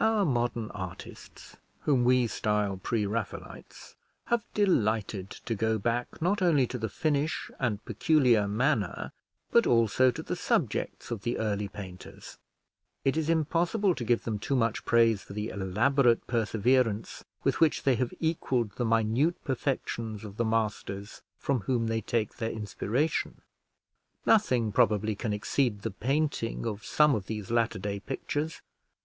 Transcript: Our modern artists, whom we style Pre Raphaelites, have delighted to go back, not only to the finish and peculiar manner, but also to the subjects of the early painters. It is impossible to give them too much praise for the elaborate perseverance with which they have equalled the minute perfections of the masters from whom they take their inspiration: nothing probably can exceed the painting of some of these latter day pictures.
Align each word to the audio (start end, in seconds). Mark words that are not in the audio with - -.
Our 0.00 0.24
modern 0.24 0.72
artists, 0.72 1.56
whom 1.82 2.02
we 2.02 2.26
style 2.26 2.78
Pre 2.82 3.06
Raphaelites, 3.06 3.94
have 4.24 4.42
delighted 4.52 5.30
to 5.44 5.54
go 5.54 5.78
back, 5.78 6.20
not 6.20 6.42
only 6.42 6.66
to 6.66 6.78
the 6.78 6.88
finish 6.88 7.48
and 7.60 7.84
peculiar 7.84 8.48
manner, 8.48 9.12
but 9.52 9.68
also 9.68 10.10
to 10.10 10.20
the 10.20 10.34
subjects 10.34 11.12
of 11.12 11.22
the 11.22 11.38
early 11.38 11.68
painters. 11.68 12.38
It 13.04 13.16
is 13.16 13.30
impossible 13.30 13.94
to 13.94 14.02
give 14.02 14.24
them 14.24 14.40
too 14.40 14.56
much 14.56 14.84
praise 14.84 15.22
for 15.22 15.32
the 15.32 15.50
elaborate 15.50 16.26
perseverance 16.26 17.24
with 17.44 17.60
which 17.60 17.84
they 17.84 17.94
have 17.94 18.12
equalled 18.18 18.72
the 18.72 18.84
minute 18.84 19.44
perfections 19.44 20.24
of 20.24 20.38
the 20.38 20.44
masters 20.44 21.22
from 21.38 21.60
whom 21.60 21.86
they 21.86 22.00
take 22.00 22.38
their 22.38 22.50
inspiration: 22.50 23.42
nothing 24.26 24.72
probably 24.72 25.14
can 25.14 25.32
exceed 25.32 25.82
the 25.82 25.92
painting 25.92 26.66
of 26.66 26.84
some 26.84 27.14
of 27.14 27.26
these 27.26 27.52
latter 27.52 27.78
day 27.78 28.00
pictures. 28.00 28.60